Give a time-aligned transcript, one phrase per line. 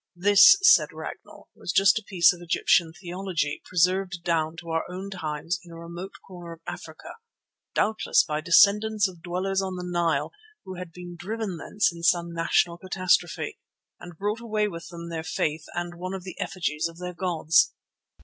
[0.15, 5.11] This, said Ragnall, was just a piece of Egyptian theology, preserved down to our own
[5.11, 7.17] times in a remote corner of Africa,
[7.75, 10.31] doubtless by descendants of dwellers on the Nile
[10.65, 13.59] who had been driven thence in some national catastrophe,
[13.99, 17.71] and brought away with them their faith and one of the effigies of their gods.